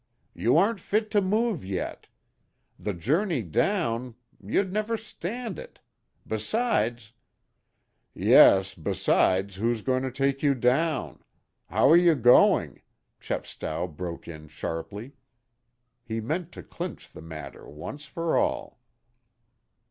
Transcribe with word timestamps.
"You 0.33 0.57
aren't 0.57 0.79
fit 0.79 1.11
to 1.11 1.21
move 1.21 1.63
yet. 1.63 2.07
The 2.79 2.91
journey 2.95 3.43
down 3.43 4.15
you'd 4.43 4.73
never 4.73 4.97
stand 4.97 5.59
it. 5.59 5.77
Besides" 6.25 7.11
"Yes, 8.31 8.73
besides, 8.73 9.57
who's 9.57 9.83
to 9.83 10.09
take 10.11 10.41
you 10.41 10.55
down? 10.55 11.23
How 11.69 11.87
are 11.91 11.95
you 11.97 12.15
going?" 12.15 12.81
Chepstow 13.19 13.85
broke 13.85 14.27
in 14.27 14.47
sharply. 14.47 15.11
He 16.03 16.19
meant 16.19 16.51
to 16.53 16.63
clinch 16.63 17.07
the 17.11 17.21
matter 17.21 17.69
once 17.69 18.05
for 18.05 18.35
all. 18.35 18.79